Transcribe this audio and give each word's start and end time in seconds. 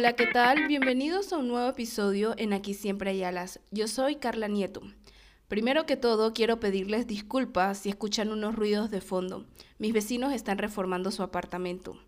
Hola, 0.00 0.14
¿qué 0.14 0.28
tal? 0.28 0.66
Bienvenidos 0.66 1.30
a 1.30 1.36
un 1.36 1.48
nuevo 1.48 1.68
episodio 1.68 2.32
en 2.38 2.54
Aquí 2.54 2.72
Siempre 2.72 3.10
hay 3.10 3.22
alas. 3.22 3.60
Yo 3.70 3.86
soy 3.86 4.16
Carla 4.16 4.48
Nieto. 4.48 4.80
Primero 5.46 5.84
que 5.84 5.98
todo, 5.98 6.32
quiero 6.32 6.58
pedirles 6.58 7.06
disculpas 7.06 7.80
si 7.80 7.90
escuchan 7.90 8.32
unos 8.32 8.56
ruidos 8.56 8.90
de 8.90 9.02
fondo. 9.02 9.44
Mis 9.78 9.92
vecinos 9.92 10.32
están 10.32 10.56
reformando 10.56 11.10
su 11.10 11.22
apartamento. 11.22 11.98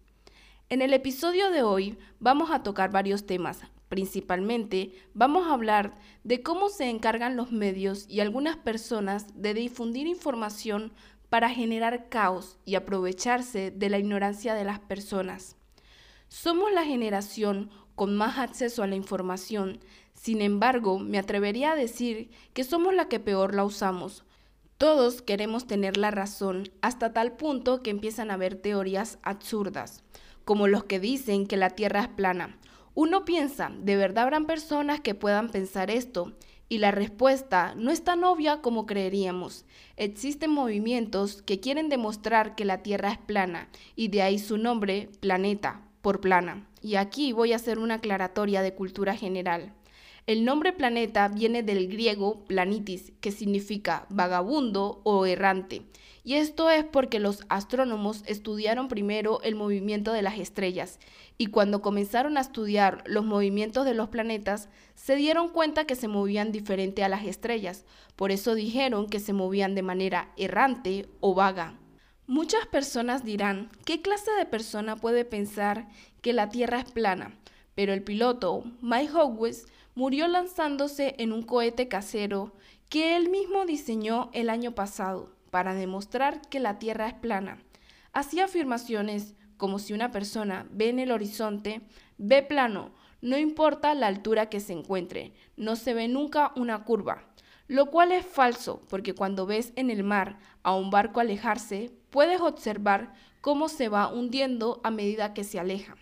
En 0.71 0.81
el 0.81 0.95
episodio 0.95 1.51
de 1.51 1.63
hoy 1.63 1.99
vamos 2.19 2.51
a 2.51 2.63
tocar 2.63 2.91
varios 2.91 3.27
temas. 3.27 3.61
Principalmente 3.91 4.95
vamos 5.13 5.47
a 5.47 5.53
hablar 5.53 5.95
de 6.25 6.43
cómo 6.43 6.71
se 6.71 6.89
encargan 6.89 7.37
los 7.37 7.53
medios 7.53 8.07
y 8.09 8.21
algunas 8.21 8.57
personas 8.57 9.27
de 9.35 9.53
difundir 9.53 10.07
información 10.07 10.95
para 11.29 11.51
generar 11.51 12.09
caos 12.09 12.57
y 12.65 12.75
aprovecharse 12.77 13.71
de 13.71 13.91
la 13.91 13.99
ignorancia 13.99 14.55
de 14.55 14.65
las 14.65 14.79
personas. 14.79 15.57
Somos 16.33 16.73
la 16.73 16.87
generación 16.87 17.69
con 18.03 18.17
más 18.17 18.39
acceso 18.39 18.83
a 18.83 18.89
la 18.89 18.97
información, 18.97 19.79
sin 20.15 20.43
embargo, 20.43 20.99
me 20.99 21.19
atrevería 21.19 21.71
a 21.71 21.77
decir 21.77 22.31
que 22.53 22.65
somos 22.65 22.93
la 22.93 23.07
que 23.07 23.21
peor 23.21 23.55
la 23.55 23.65
usamos. 23.65 24.25
Todos 24.77 25.23
queremos 25.23 25.69
tener 25.69 25.97
la 25.97 26.11
razón 26.11 26.69
hasta 26.81 27.13
tal 27.13 27.37
punto 27.37 27.81
que 27.81 27.91
empiezan 27.91 28.33
a 28.33 28.35
haber 28.35 28.57
teorías 28.57 29.21
absurdas, 29.23 30.03
como 30.45 30.67
los 30.67 30.83
que 30.83 30.99
dicen 30.99 31.47
que 31.47 31.57
la 31.57 31.71
Tierra 31.71 32.01
es 32.01 32.09
plana. 32.09 32.59
Uno 32.95 33.25
piensa, 33.25 33.71
¿de 33.79 33.95
verdad 33.95 34.25
habrán 34.25 34.47
personas 34.47 35.01
que 35.01 35.15
puedan 35.15 35.49
pensar 35.49 35.89
esto? 35.89 36.33
Y 36.69 36.79
la 36.79 36.91
respuesta 36.91 37.75
no 37.77 37.93
es 37.93 38.03
tan 38.03 38.25
obvia 38.25 38.63
como 38.63 38.85
creeríamos. 38.85 39.65
Existen 39.97 40.51
movimientos 40.51 41.41
que 41.43 41.61
quieren 41.61 41.89
demostrar 41.89 42.57
que 42.57 42.65
la 42.65 42.83
Tierra 42.83 43.13
es 43.13 43.19
plana, 43.19 43.69
y 43.95 44.09
de 44.09 44.23
ahí 44.23 44.41
su 44.41 44.59
nombre, 44.59 45.09
planeta, 45.21 45.83
por 46.03 46.21
plana. 46.21 46.69
Y 46.83 46.97
aquí 46.97 47.33
voy 47.33 47.53
a 47.53 47.57
hacer 47.57 47.79
una 47.79 47.95
aclaratoria 47.95 48.61
de 48.61 48.75
cultura 48.75 49.17
general. 49.17 49.73
El 50.27 50.45
nombre 50.45 50.73
planeta 50.73 51.27
viene 51.29 51.65
del 51.65 51.89
griego 51.89 52.45
planitis, 52.45 53.13
que 53.21 53.33
significa 53.33 54.07
vagabundo 54.09 55.01
o 55.03 55.27
errante. 55.27 55.83
Y 56.25 56.35
esto 56.35 56.71
es 56.71 56.85
porque 56.85 57.19
los 57.19 57.45
astrónomos 57.49 58.23
estudiaron 58.27 58.87
primero 58.87 59.41
el 59.43 59.57
movimiento 59.57 60.13
de 60.13 60.23
las 60.23 60.39
estrellas 60.39 61.01
y 61.37 61.47
cuando 61.47 61.83
comenzaron 61.83 62.37
a 62.37 62.43
estudiar 62.43 63.03
los 63.07 63.25
movimientos 63.25 63.85
de 63.85 63.95
los 63.95 64.11
planetas 64.11 64.69
se 64.95 65.17
dieron 65.17 65.49
cuenta 65.49 65.85
que 65.85 65.97
se 65.97 66.07
movían 66.07 66.53
diferente 66.53 67.03
a 67.03 67.09
las 67.09 67.25
estrellas. 67.25 67.85
Por 68.15 68.31
eso 68.31 68.55
dijeron 68.55 69.09
que 69.09 69.19
se 69.19 69.33
movían 69.33 69.75
de 69.75 69.83
manera 69.83 70.33
errante 70.37 71.09
o 71.19 71.35
vaga. 71.35 71.82
Muchas 72.33 72.65
personas 72.67 73.27
dirán, 73.27 73.69
¿qué 73.85 74.01
clase 74.01 74.31
de 74.39 74.47
persona 74.47 74.97
puede 74.97 75.27
pensar 75.27 75.87
que 76.23 76.33
la 76.33 76.49
Tierra 76.49 76.81
es 76.81 76.91
plana? 76.91 77.37
Pero 77.75 77.93
el 77.93 78.03
piloto, 78.03 78.65
Mike 78.81 79.13
Howes, 79.13 79.67
murió 79.95 80.27
lanzándose 80.29 81.15
en 81.19 81.35
un 81.35 81.43
cohete 81.43 81.89
casero 81.89 82.55
que 82.89 83.17
él 83.17 83.29
mismo 83.29 83.67
diseñó 83.67 84.31
el 84.33 84.49
año 84.49 84.75
pasado 84.75 85.29
para 85.51 85.75
demostrar 85.75 86.41
que 86.49 86.59
la 86.59 86.79
Tierra 86.79 87.07
es 87.07 87.13
plana. 87.13 87.63
Hacía 88.15 88.47
afirmaciones 88.47 89.35
como 89.59 89.79
si 89.79 89.93
una 89.93 90.11
persona 90.11 90.67
ve 90.71 90.89
en 90.89 91.01
el 91.01 91.13
horizonte, 91.13 91.83
ve 92.17 92.43
plano, 92.43 92.93
no 93.21 93.37
importa 93.37 93.95
la 93.95 94.07
altura 94.07 94.49
que 94.49 94.61
se 94.61 94.73
encuentre, 94.73 95.35
no 95.59 95.77
se 95.77 95.93
ve 95.93 96.09
nunca 96.09 96.53
una 96.57 96.85
curva, 96.85 97.25
lo 97.73 97.87
cual 97.87 98.13
es 98.13 98.27
falso 98.27 98.83
porque 98.91 99.15
cuando 99.15 99.47
ves 99.47 99.73
en 99.77 99.89
el 99.89 100.05
mar 100.05 100.39
a 100.63 100.75
un 100.75 100.91
barco 100.91 101.21
alejarse, 101.21 101.91
puedes 102.11 102.39
observar 102.43 103.15
cómo 103.41 103.71
se 103.71 103.89
va 103.89 104.13
hundiendo 104.13 104.83
a 104.85 104.91
medida 104.91 105.33
que 105.33 105.43
se 105.43 105.59
aleja. 105.59 105.97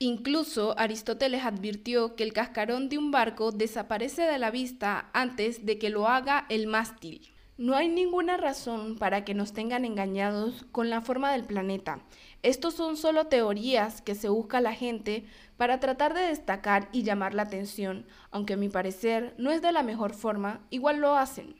Incluso 0.00 0.76
Aristóteles 0.76 1.44
advirtió 1.44 2.16
que 2.16 2.24
el 2.24 2.32
cascarón 2.32 2.88
de 2.88 2.98
un 2.98 3.12
barco 3.12 3.52
desaparece 3.52 4.22
de 4.22 4.40
la 4.40 4.50
vista 4.50 5.08
antes 5.12 5.64
de 5.64 5.78
que 5.78 5.88
lo 5.88 6.08
haga 6.08 6.46
el 6.48 6.66
mástil. 6.66 7.32
No 7.58 7.74
hay 7.74 7.88
ninguna 7.88 8.36
razón 8.36 8.96
para 8.98 9.24
que 9.24 9.34
nos 9.34 9.52
tengan 9.52 9.84
engañados 9.84 10.64
con 10.70 10.90
la 10.90 11.00
forma 11.00 11.32
del 11.32 11.42
planeta. 11.42 11.98
Estos 12.44 12.74
son 12.74 12.96
solo 12.96 13.26
teorías 13.26 14.00
que 14.00 14.14
se 14.14 14.28
busca 14.28 14.60
la 14.60 14.74
gente 14.74 15.24
para 15.56 15.80
tratar 15.80 16.14
de 16.14 16.20
destacar 16.20 16.88
y 16.92 17.02
llamar 17.02 17.34
la 17.34 17.42
atención, 17.42 18.06
aunque 18.30 18.52
a 18.52 18.56
mi 18.56 18.68
parecer 18.68 19.34
no 19.38 19.50
es 19.50 19.60
de 19.60 19.72
la 19.72 19.82
mejor 19.82 20.14
forma, 20.14 20.60
igual 20.70 20.98
lo 20.98 21.16
hacen. 21.16 21.56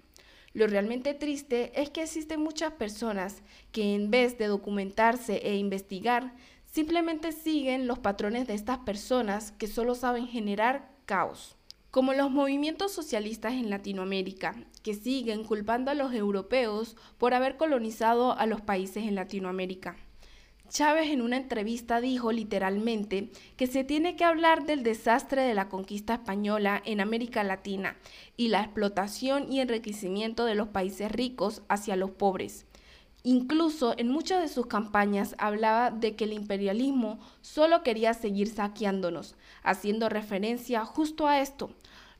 Lo 0.53 0.69
realmente 0.69 1.15
triste 1.15 1.73
es 1.75 1.91
que 1.91 2.05
existen 2.05 2.41
muchas 2.41 2.75
personas 2.75 3.43
que 3.73 3.97
en 3.97 4.13
vez 4.13 4.39
de 4.39 4.47
documentarse 4.47 5.39
e 5.39 5.57
investigar, 5.57 6.33
simplemente 6.65 7.33
siguen 7.33 7.89
los 7.89 7.99
patrones 7.99 8.47
de 8.47 8.55
estas 8.55 8.79
personas 8.79 9.51
que 9.51 9.67
solo 9.67 9.97
saben 9.97 10.29
generar 10.29 10.93
caos. 11.07 11.58
Como 11.99 12.13
los 12.13 12.31
movimientos 12.31 12.93
socialistas 12.93 13.55
en 13.55 13.71
Latinoamérica, 13.71 14.55
que 14.85 14.95
siguen 14.95 15.43
culpando 15.43 15.91
a 15.91 15.95
los 15.95 16.15
europeos 16.15 16.97
por 17.19 17.35
haber 17.35 17.57
colonizado 17.57 18.39
a 18.39 18.47
los 18.47 18.61
países 18.61 19.03
en 19.03 19.17
Latinoamérica. 19.17 19.97
Chávez 20.69 21.11
en 21.11 21.23
una 21.23 21.39
entrevista 21.39 22.01
dijo 22.01 22.31
literalmente 22.31 23.33
que 23.57 23.67
se 23.67 23.83
tiene 23.83 24.15
que 24.15 24.23
hablar 24.23 24.65
del 24.65 24.85
desastre 24.85 25.43
de 25.43 25.55
la 25.55 25.69
conquista 25.69 26.15
española 26.15 26.81
en 26.85 27.01
América 27.01 27.43
Latina 27.43 27.97
y 28.37 28.47
la 28.47 28.61
explotación 28.63 29.53
y 29.53 29.59
enriquecimiento 29.59 30.45
de 30.45 30.55
los 30.55 30.69
países 30.69 31.11
ricos 31.11 31.63
hacia 31.69 31.97
los 31.97 32.13
pobres. 32.13 32.68
Incluso 33.25 33.95
en 33.99 34.09
muchas 34.09 34.41
de 34.41 34.49
sus 34.49 34.67
campañas 34.67 35.35
hablaba 35.39 35.91
de 35.91 36.15
que 36.15 36.25
el 36.25 36.33
imperialismo 36.33 37.19
solo 37.41 37.83
quería 37.83 38.15
seguir 38.15 38.49
saqueándonos, 38.49 39.35
haciendo 39.63 40.09
referencia 40.09 40.85
justo 40.85 41.27
a 41.27 41.41
esto. 41.41 41.71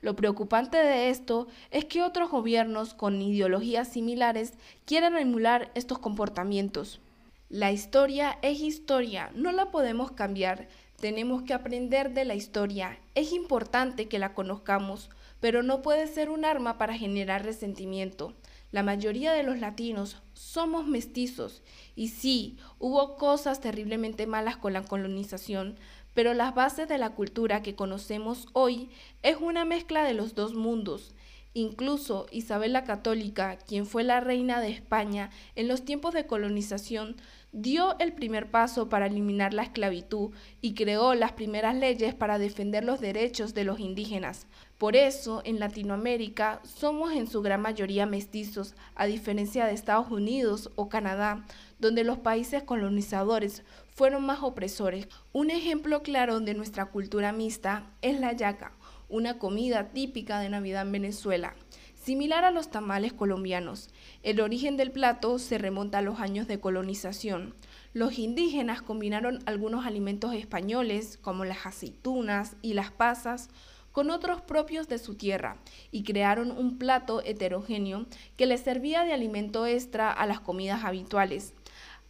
Lo 0.01 0.15
preocupante 0.15 0.77
de 0.77 1.11
esto 1.11 1.49
es 1.71 1.85
que 1.85 2.03
otros 2.03 2.31
gobiernos 2.31 2.95
con 2.95 3.21
ideologías 3.21 3.89
similares 3.89 4.53
quieren 4.85 5.17
emular 5.17 5.71
estos 5.75 5.99
comportamientos. 5.99 7.01
La 7.49 7.73
historia 7.73 8.39
es 8.43 8.61
historia, 8.61 9.31
no 9.35 9.53
la 9.53 9.71
podemos 9.71 10.11
cambiar, 10.13 10.69
tenemos 11.01 11.43
que 11.43 11.55
aprender 11.55 12.13
de 12.13 12.25
la 12.25 12.35
historia. 12.35 12.99
Es 13.15 13.33
importante 13.33 14.09
que 14.09 14.19
la 14.19 14.35
conozcamos, 14.35 15.11
pero 15.41 15.63
no 15.63 15.81
puede 15.81 16.07
ser 16.09 16.29
un 16.29 16.45
arma 16.45 16.77
para 16.77 16.99
generar 16.99 17.45
resentimiento. 17.45 18.35
La 18.71 18.83
mayoría 18.83 19.33
de 19.33 19.43
los 19.43 19.59
latinos 19.59 20.19
somos 20.35 20.87
mestizos 20.87 21.63
y 21.97 22.09
sí, 22.09 22.59
hubo 22.79 23.17
cosas 23.17 23.63
terriblemente 23.63 24.27
malas 24.27 24.59
con 24.59 24.75
la 24.75 24.83
colonización, 24.83 25.77
pero 26.13 26.35
las 26.35 26.55
bases 26.55 26.87
de 26.87 26.99
la 26.99 27.15
cultura 27.15 27.63
que 27.63 27.75
conocemos 27.75 28.47
hoy 28.53 28.91
es 29.23 29.39
una 29.41 29.65
mezcla 29.65 30.05
de 30.05 30.13
los 30.13 30.35
dos 30.35 30.53
mundos. 30.53 31.15
Incluso 31.55 32.27
Isabel 32.31 32.75
la 32.75 32.85
Católica, 32.85 33.57
quien 33.57 33.87
fue 33.87 34.05
la 34.05 34.21
reina 34.21 34.61
de 34.61 34.69
España 34.69 35.31
en 35.55 35.67
los 35.67 35.85
tiempos 35.87 36.13
de 36.13 36.27
colonización, 36.27 37.17
dio 37.53 37.99
el 37.99 38.13
primer 38.13 38.51
paso 38.51 38.91
para 38.91 39.07
eliminar 39.07 39.55
la 39.55 39.63
esclavitud 39.63 40.33
y 40.61 40.75
creó 40.75 41.15
las 41.15 41.33
primeras 41.33 41.75
leyes 41.75 42.15
para 42.15 42.39
defender 42.39 42.85
los 42.85 43.01
derechos 43.01 43.55
de 43.55 43.65
los 43.65 43.81
indígenas. 43.81 44.47
Por 44.79 44.95
eso, 44.95 45.43
en 45.45 45.59
Latinoamérica 45.59 46.61
somos 46.63 47.13
en 47.13 47.27
su 47.27 47.43
gran 47.43 47.61
mayoría 47.61 48.07
mestizos, 48.07 48.77
a 48.95 49.07
diferencia 49.07 49.67
de 49.67 49.73
Estados 49.73 50.09
Unidos 50.13 50.71
o 50.77 50.89
Canadá, 50.89 51.45
donde 51.81 52.05
los 52.05 52.19
países 52.19 52.63
colonizadores 52.63 53.65
fueron 53.91 54.25
más 54.25 54.45
opresores. 54.45 55.09
Un 55.33 55.51
ejemplo 55.51 56.03
claro 56.05 56.39
de 56.39 56.55
nuestra 56.55 56.87
cultura 56.87 57.33
mixta 57.33 57.91
es 58.03 58.21
la 58.21 58.33
yaca, 58.33 58.73
una 59.09 59.41
comida 59.41 59.89
típica 59.89 60.39
de 60.39 60.49
Navidad 60.49 60.83
en 60.83 60.93
Venezuela. 60.93 61.57
Similar 61.97 62.45
a 62.45 62.53
los 62.53 62.71
tamales 62.71 63.13
colombianos, 63.13 63.89
el 64.23 64.41
origen 64.41 64.77
del 64.77 64.93
plato 64.93 65.41
se 65.41 65.59
remonta 65.59 65.99
a 65.99 66.03
los 66.03 66.21
años 66.21 66.47
de 66.47 66.61
colonización. 66.61 67.57
Los 67.93 68.17
indígenas 68.21 68.81
combinaron 68.81 69.41
algunos 69.45 69.85
alimentos 69.85 70.35
españoles, 70.35 71.19
como 71.21 71.45
las 71.45 71.67
aceitunas 71.67 72.55
y 72.63 72.75
las 72.75 72.93
pasas, 72.93 73.51
con 73.93 74.11
otros 74.11 74.41
propios 74.41 74.89
de 74.89 74.99
su 74.99 75.15
tierra 75.15 75.57
y 75.91 76.03
crearon 76.03 76.51
un 76.51 76.79
plato 76.79 77.23
heterogéneo 77.25 78.07
que 78.37 78.47
les 78.47 78.61
servía 78.61 79.05
de 79.05 79.13
alimento 79.13 79.67
extra 79.67 80.13
a 80.13 80.27
las 80.27 80.41
comidas 80.41 80.85
habituales. 80.85 81.55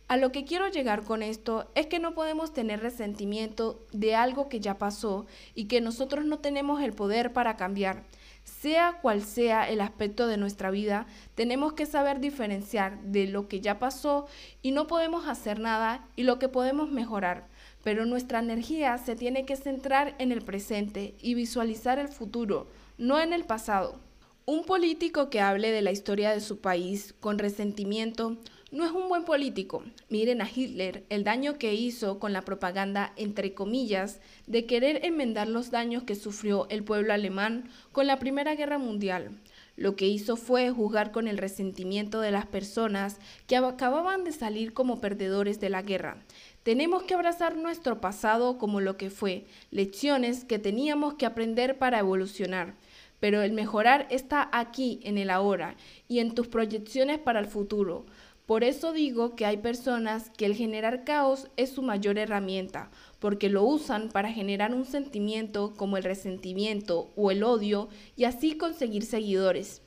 A 0.09 0.17
lo 0.17 0.33
que 0.33 0.45
quiero 0.45 0.69
llegar 0.69 1.05
con 1.05 1.23
esto 1.23 1.69
es 1.75 1.87
que 1.87 1.99
no 1.99 2.15
podemos 2.15 2.55
tener 2.55 2.81
resentimiento 2.81 3.79
de 3.93 4.15
algo 4.15 4.49
que 4.49 4.59
ya 4.59 4.79
pasó 4.79 5.27
y 5.55 5.67
que 5.67 5.83
nosotros 5.83 6.25
no 6.25 6.39
tenemos 6.39 6.81
el 6.81 6.95
poder 6.95 7.35
para 7.35 7.59
cambiar. 7.59 8.05
Sea 8.49 8.99
cual 9.03 9.23
sea 9.23 9.69
el 9.69 9.81
aspecto 9.81 10.27
de 10.27 10.39
nuestra 10.39 10.71
vida, 10.71 11.07
tenemos 11.35 11.75
que 11.75 11.87
saber 11.87 12.19
diferenciar 12.19 13.01
de 13.03 13.27
lo 13.29 13.47
que 13.47 13.61
ya 13.61 13.79
pasó 13.79 14.27
y 14.63 14.73
no 14.73 14.87
podemos 14.87 15.29
hacer 15.29 15.61
nada 15.61 16.09
y 16.17 16.23
lo 16.23 16.39
que 16.39 16.49
podemos 16.49 16.91
mejorar. 16.91 17.47
Pero 17.85 18.07
nuestra 18.07 18.41
energía 18.41 18.97
se 18.99 19.15
tiene 19.15 19.45
que 19.45 19.55
centrar 19.55 20.17
en 20.19 20.33
el 20.33 20.43
presente 20.43 21.15
y 21.21 21.35
visualizar 21.35 21.99
el 21.99 22.09
futuro, 22.09 22.69
no 22.97 23.21
en 23.21 23.33
el 23.33 23.45
pasado. 23.45 24.01
Un 24.47 24.65
político 24.65 25.29
que 25.29 25.43
hable 25.43 25.71
de 25.71 25.83
la 25.83 25.93
historia 25.93 26.31
de 26.31 26.41
su 26.41 26.61
país 26.61 27.15
con 27.21 27.39
resentimiento 27.39 28.39
no 28.71 28.85
es 28.85 28.93
un 28.93 29.09
buen 29.09 29.25
político. 29.25 29.83
Miren 30.11 30.43
a 30.43 30.51
Hitler, 30.55 31.05
el 31.09 31.25
daño 31.25 31.59
que 31.59 31.75
hizo 31.75 32.19
con 32.19 32.33
la 32.33 32.43
propaganda, 32.43 33.13
entre 33.17 33.55
comillas, 33.55 34.21
de 34.47 34.67
querer 34.67 35.05
enmendar 35.07 35.49
los 35.49 35.71
daños 35.71 36.03
que 36.03 36.15
sufrió 36.15 36.67
el 36.69 36.85
pueblo 36.85 37.15
alemán 37.15 37.65
con 37.93 38.07
la 38.07 38.19
Primera 38.19 38.55
Guerra 38.55 38.79
Mundial. 38.79 39.31
Lo 39.77 39.95
que 39.97 40.07
hizo 40.07 40.37
fue 40.37 40.71
jugar 40.71 41.13
con 41.13 41.29
el 41.29 41.39
resentimiento 41.39 42.21
de 42.21 42.33
las 42.33 42.47
personas 42.47 43.19
que 43.47 43.57
acababan 43.57 44.25
de 44.25 44.33
salir 44.33 44.75
como 44.75 45.01
perdedores 45.01 45.61
de 45.61 45.71
la 45.71 45.83
guerra. 45.83 46.19
Tenemos 46.63 47.05
que 47.05 47.15
abrazar 47.15 47.57
nuestro 47.57 48.01
pasado 48.01 48.59
como 48.59 48.81
lo 48.81 48.97
que 48.97 49.09
fue, 49.09 49.47
lecciones 49.71 50.45
que 50.45 50.59
teníamos 50.59 51.15
que 51.15 51.27
aprender 51.27 51.79
para 51.79 52.01
evolucionar. 52.01 52.75
Pero 53.21 53.43
el 53.43 53.53
mejorar 53.53 54.07
está 54.11 54.49
aquí, 54.53 55.01
en 55.03 55.17
el 55.17 55.31
ahora, 55.31 55.77
y 56.07 56.21
en 56.21 56.35
tus 56.35 56.47
proyecciones 56.47 57.19
para 57.19 57.41
el 57.41 57.47
futuro. 57.47 58.05
Por 58.49 58.65
eso 58.65 58.95
digo 58.95 59.37
que 59.37 59.45
hay 59.45 59.59
personas 59.59 60.31
que 60.31 60.47
el 60.47 60.55
generar 60.55 61.05
caos 61.05 61.49
es 61.59 61.69
su 61.69 61.83
mayor 61.83 62.17
herramienta, 62.17 62.91
porque 63.19 63.51
lo 63.51 63.63
usan 63.63 64.09
para 64.09 64.33
generar 64.33 64.73
un 64.73 64.87
sentimiento 64.87 65.75
como 65.77 65.99
el 65.99 66.05
resentimiento 66.05 67.11
o 67.15 67.31
el 67.31 67.43
odio 67.43 67.91
y 68.17 68.25
así 68.25 68.57
conseguir 68.57 69.05
seguidores. 69.05 69.83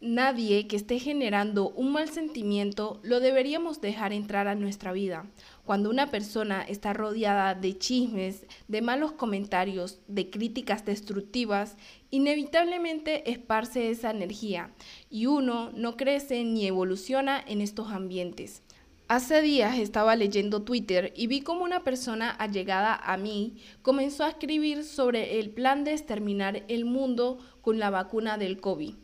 Nadie 0.00 0.68
que 0.68 0.76
esté 0.76 1.00
generando 1.00 1.70
un 1.70 1.90
mal 1.90 2.08
sentimiento 2.08 3.00
lo 3.02 3.18
deberíamos 3.18 3.80
dejar 3.80 4.12
entrar 4.12 4.46
a 4.46 4.54
nuestra 4.54 4.92
vida. 4.92 5.26
Cuando 5.66 5.90
una 5.90 6.12
persona 6.12 6.62
está 6.62 6.92
rodeada 6.92 7.56
de 7.56 7.76
chismes, 7.76 8.46
de 8.68 8.82
malos 8.82 9.10
comentarios, 9.10 9.98
de 10.06 10.30
críticas 10.30 10.84
destructivas, 10.84 11.76
inevitablemente 12.10 13.28
esparce 13.32 13.90
esa 13.90 14.12
energía 14.12 14.70
y 15.10 15.26
uno 15.26 15.72
no 15.74 15.96
crece 15.96 16.44
ni 16.44 16.68
evoluciona 16.68 17.42
en 17.44 17.60
estos 17.60 17.88
ambientes. 17.88 18.62
Hace 19.08 19.42
días 19.42 19.76
estaba 19.76 20.14
leyendo 20.14 20.62
Twitter 20.62 21.12
y 21.16 21.26
vi 21.26 21.40
como 21.40 21.64
una 21.64 21.82
persona 21.82 22.30
allegada 22.30 22.94
a 22.94 23.16
mí 23.16 23.56
comenzó 23.82 24.22
a 24.22 24.28
escribir 24.28 24.84
sobre 24.84 25.40
el 25.40 25.50
plan 25.50 25.82
de 25.82 25.94
exterminar 25.94 26.62
el 26.68 26.84
mundo 26.84 27.38
con 27.60 27.80
la 27.80 27.90
vacuna 27.90 28.38
del 28.38 28.60
COVID. 28.60 28.94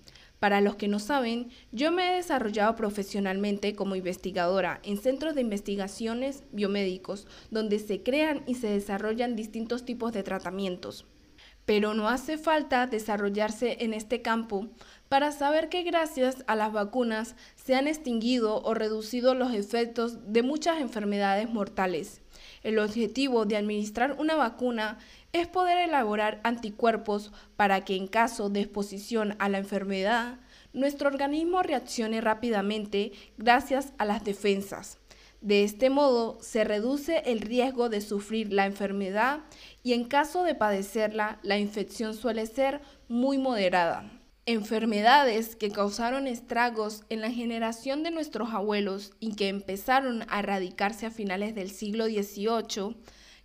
Para 0.42 0.60
los 0.60 0.74
que 0.74 0.88
no 0.88 0.98
saben, 0.98 1.50
yo 1.70 1.92
me 1.92 2.08
he 2.08 2.16
desarrollado 2.16 2.74
profesionalmente 2.74 3.76
como 3.76 3.94
investigadora 3.94 4.80
en 4.82 4.96
centros 4.96 5.36
de 5.36 5.40
investigaciones 5.40 6.42
biomédicos, 6.50 7.28
donde 7.52 7.78
se 7.78 8.02
crean 8.02 8.42
y 8.48 8.56
se 8.56 8.66
desarrollan 8.66 9.36
distintos 9.36 9.84
tipos 9.84 10.12
de 10.12 10.24
tratamientos. 10.24 11.06
Pero 11.64 11.94
no 11.94 12.08
hace 12.08 12.38
falta 12.38 12.88
desarrollarse 12.88 13.84
en 13.84 13.94
este 13.94 14.20
campo 14.20 14.66
para 15.08 15.30
saber 15.30 15.68
que 15.68 15.84
gracias 15.84 16.42
a 16.48 16.56
las 16.56 16.72
vacunas 16.72 17.36
se 17.54 17.76
han 17.76 17.86
extinguido 17.86 18.60
o 18.64 18.74
reducido 18.74 19.36
los 19.36 19.54
efectos 19.54 20.32
de 20.32 20.42
muchas 20.42 20.80
enfermedades 20.80 21.48
mortales. 21.50 22.20
El 22.62 22.78
objetivo 22.78 23.44
de 23.44 23.56
administrar 23.56 24.16
una 24.18 24.36
vacuna 24.36 24.98
es 25.32 25.48
poder 25.48 25.78
elaborar 25.78 26.40
anticuerpos 26.44 27.32
para 27.56 27.84
que 27.84 27.96
en 27.96 28.06
caso 28.06 28.50
de 28.50 28.60
exposición 28.60 29.34
a 29.38 29.48
la 29.48 29.58
enfermedad, 29.58 30.38
nuestro 30.72 31.08
organismo 31.08 31.62
reaccione 31.62 32.20
rápidamente 32.20 33.12
gracias 33.36 33.92
a 33.98 34.04
las 34.04 34.24
defensas. 34.24 34.98
De 35.40 35.64
este 35.64 35.90
modo 35.90 36.38
se 36.40 36.62
reduce 36.62 37.18
el 37.26 37.40
riesgo 37.40 37.88
de 37.88 38.00
sufrir 38.00 38.52
la 38.52 38.64
enfermedad 38.64 39.40
y 39.82 39.92
en 39.92 40.04
caso 40.04 40.44
de 40.44 40.54
padecerla, 40.54 41.40
la 41.42 41.58
infección 41.58 42.14
suele 42.14 42.46
ser 42.46 42.80
muy 43.08 43.38
moderada. 43.38 44.21
Enfermedades 44.44 45.54
que 45.54 45.70
causaron 45.70 46.26
estragos 46.26 47.04
en 47.10 47.20
la 47.20 47.30
generación 47.30 48.02
de 48.02 48.10
nuestros 48.10 48.52
abuelos 48.52 49.12
y 49.20 49.36
que 49.36 49.46
empezaron 49.46 50.24
a 50.28 50.40
erradicarse 50.40 51.06
a 51.06 51.12
finales 51.12 51.54
del 51.54 51.70
siglo 51.70 52.06
XVIII 52.06 52.96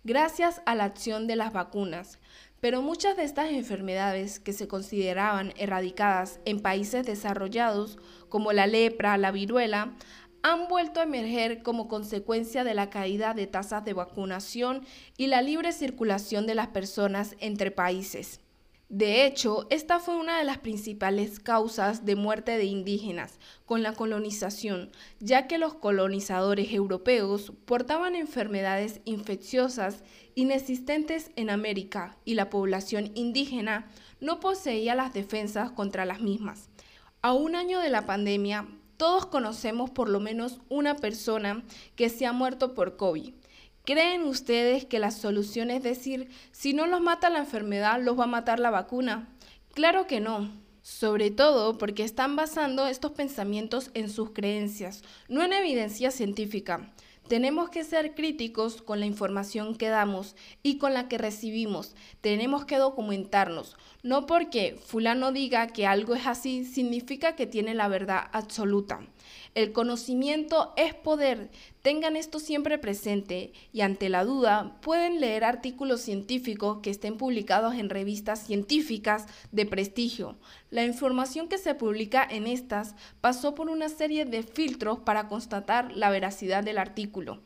gracias 0.02 0.60
a 0.66 0.74
la 0.74 0.82
acción 0.82 1.28
de 1.28 1.36
las 1.36 1.52
vacunas. 1.52 2.18
Pero 2.58 2.82
muchas 2.82 3.16
de 3.16 3.22
estas 3.22 3.52
enfermedades 3.52 4.40
que 4.40 4.52
se 4.52 4.66
consideraban 4.66 5.52
erradicadas 5.56 6.40
en 6.44 6.58
países 6.58 7.06
desarrollados, 7.06 7.98
como 8.28 8.52
la 8.52 8.66
lepra, 8.66 9.16
la 9.18 9.30
viruela, 9.30 9.94
han 10.42 10.66
vuelto 10.66 10.98
a 10.98 11.04
emerger 11.04 11.62
como 11.62 11.86
consecuencia 11.86 12.64
de 12.64 12.74
la 12.74 12.90
caída 12.90 13.34
de 13.34 13.46
tasas 13.46 13.84
de 13.84 13.92
vacunación 13.92 14.84
y 15.16 15.28
la 15.28 15.42
libre 15.42 15.70
circulación 15.70 16.48
de 16.48 16.56
las 16.56 16.66
personas 16.68 17.36
entre 17.38 17.70
países. 17.70 18.40
De 18.88 19.26
hecho, 19.26 19.66
esta 19.68 20.00
fue 20.00 20.16
una 20.16 20.38
de 20.38 20.44
las 20.44 20.58
principales 20.58 21.40
causas 21.40 22.06
de 22.06 22.16
muerte 22.16 22.56
de 22.56 22.64
indígenas 22.64 23.38
con 23.66 23.82
la 23.82 23.92
colonización, 23.92 24.90
ya 25.20 25.46
que 25.46 25.58
los 25.58 25.74
colonizadores 25.74 26.72
europeos 26.72 27.52
portaban 27.66 28.16
enfermedades 28.16 29.02
infecciosas 29.04 30.02
inexistentes 30.34 31.32
en 31.36 31.50
América 31.50 32.16
y 32.24 32.32
la 32.32 32.48
población 32.48 33.10
indígena 33.14 33.90
no 34.20 34.40
poseía 34.40 34.94
las 34.94 35.12
defensas 35.12 35.70
contra 35.70 36.06
las 36.06 36.22
mismas. 36.22 36.70
A 37.20 37.34
un 37.34 37.56
año 37.56 37.80
de 37.80 37.90
la 37.90 38.06
pandemia, 38.06 38.68
todos 38.96 39.26
conocemos 39.26 39.90
por 39.90 40.08
lo 40.08 40.18
menos 40.18 40.60
una 40.70 40.96
persona 40.96 41.62
que 41.94 42.08
se 42.08 42.24
ha 42.24 42.32
muerto 42.32 42.74
por 42.74 42.96
COVID. 42.96 43.34
¿Creen 43.88 44.24
ustedes 44.24 44.84
que 44.84 44.98
la 44.98 45.10
solución 45.10 45.70
es 45.70 45.82
decir, 45.82 46.28
si 46.52 46.74
no 46.74 46.86
los 46.86 47.00
mata 47.00 47.30
la 47.30 47.38
enfermedad, 47.38 47.98
los 48.02 48.18
va 48.18 48.24
a 48.24 48.26
matar 48.26 48.60
la 48.60 48.68
vacuna? 48.68 49.30
Claro 49.72 50.06
que 50.06 50.20
no. 50.20 50.50
Sobre 50.82 51.30
todo 51.30 51.78
porque 51.78 52.04
están 52.04 52.36
basando 52.36 52.86
estos 52.86 53.12
pensamientos 53.12 53.90
en 53.94 54.10
sus 54.10 54.32
creencias, 54.32 55.02
no 55.30 55.42
en 55.42 55.54
evidencia 55.54 56.10
científica. 56.10 56.92
Tenemos 57.28 57.70
que 57.70 57.82
ser 57.82 58.14
críticos 58.14 58.82
con 58.82 59.00
la 59.00 59.06
información 59.06 59.74
que 59.74 59.88
damos 59.88 60.36
y 60.62 60.76
con 60.76 60.92
la 60.92 61.08
que 61.08 61.16
recibimos. 61.16 61.94
Tenemos 62.20 62.66
que 62.66 62.76
documentarnos. 62.76 63.76
No 64.02 64.26
porque 64.26 64.78
fulano 64.84 65.32
diga 65.32 65.66
que 65.68 65.86
algo 65.86 66.14
es 66.14 66.26
así 66.26 66.66
significa 66.66 67.36
que 67.36 67.46
tiene 67.46 67.74
la 67.74 67.88
verdad 67.88 68.28
absoluta. 68.32 69.00
El 69.54 69.72
conocimiento 69.72 70.72
es 70.76 70.94
poder. 70.94 71.50
Tengan 71.82 72.16
esto 72.16 72.38
siempre 72.38 72.78
presente 72.78 73.52
y 73.72 73.80
ante 73.80 74.08
la 74.08 74.24
duda 74.24 74.78
pueden 74.80 75.20
leer 75.20 75.44
artículos 75.44 76.00
científicos 76.00 76.78
que 76.82 76.90
estén 76.90 77.16
publicados 77.16 77.74
en 77.74 77.90
revistas 77.90 78.46
científicas 78.46 79.26
de 79.52 79.66
prestigio. 79.66 80.36
La 80.70 80.84
información 80.84 81.48
que 81.48 81.58
se 81.58 81.74
publica 81.74 82.26
en 82.28 82.46
estas 82.46 82.94
pasó 83.20 83.54
por 83.54 83.68
una 83.70 83.88
serie 83.88 84.24
de 84.24 84.42
filtros 84.42 84.98
para 85.00 85.28
constatar 85.28 85.92
la 85.96 86.10
veracidad 86.10 86.62
del 86.62 86.78
artículo. 86.78 87.40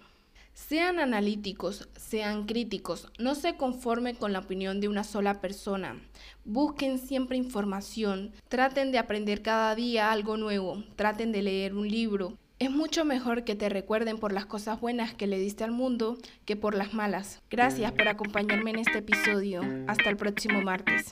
Sean 0.55 0.99
analíticos, 0.99 1.89
sean 1.97 2.47
críticos, 2.47 3.11
no 3.19 3.35
se 3.35 3.57
conformen 3.57 4.17
con 4.17 4.33
la 4.33 4.41
opinión 4.41 4.81
de 4.81 4.89
una 4.89 5.03
sola 5.03 5.41
persona. 5.41 6.01
Busquen 6.45 6.99
siempre 6.99 7.37
información, 7.37 8.33
traten 8.49 8.93
de 8.93 8.99
aprender 8.99 9.43
cada 9.43 9.75
día 9.75 10.13
algo 10.13 10.37
nuevo, 10.37 10.85
traten 10.97 11.33
de 11.33 11.43
leer 11.43 11.75
un 11.75 11.89
libro. 11.89 12.37
Es 12.59 12.71
mucho 12.71 13.05
mejor 13.05 13.45
que 13.45 13.57
te 13.57 13.69
recuerden 13.69 14.19
por 14.19 14.33
las 14.33 14.47
cosas 14.47 14.81
buenas 14.81 15.15
que 15.15 15.27
le 15.27 15.39
diste 15.39 15.65
al 15.65 15.73
mundo 15.73 16.17
que 16.45 16.55
por 16.55 16.75
las 16.75 16.95
malas. 16.95 17.41
Gracias 17.51 17.91
por 17.93 18.09
acompañarme 18.09 18.71
en 18.71 18.79
este 18.79 18.99
episodio. 18.99 19.63
Hasta 19.89 20.11
el 20.11 20.17
próximo 20.17 20.63
martes. 20.63 21.07